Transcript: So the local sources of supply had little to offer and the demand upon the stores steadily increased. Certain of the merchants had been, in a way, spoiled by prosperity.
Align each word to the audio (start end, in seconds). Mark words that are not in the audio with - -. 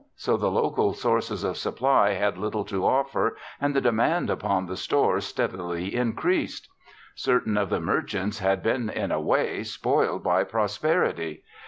So 0.15 0.35
the 0.35 0.49
local 0.49 0.93
sources 0.93 1.43
of 1.43 1.57
supply 1.57 2.13
had 2.13 2.35
little 2.35 2.65
to 2.65 2.87
offer 2.87 3.37
and 3.61 3.75
the 3.75 3.81
demand 3.81 4.31
upon 4.31 4.65
the 4.65 4.75
stores 4.75 5.25
steadily 5.25 5.93
increased. 5.93 6.67
Certain 7.13 7.55
of 7.55 7.69
the 7.69 7.79
merchants 7.79 8.39
had 8.39 8.63
been, 8.63 8.89
in 8.89 9.11
a 9.11 9.21
way, 9.21 9.61
spoiled 9.61 10.23
by 10.23 10.43
prosperity. 10.43 11.43